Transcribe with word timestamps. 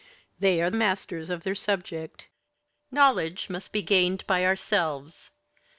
They 0.39 0.63
are 0.63 0.71
masters 0.71 1.29
of 1.29 1.43
their 1.43 1.53
subject. 1.53 2.25
Knowledge 2.89 3.51
must 3.51 3.71
be 3.71 3.83
gained 3.83 4.25
by 4.25 4.43
ourselves. 4.43 5.29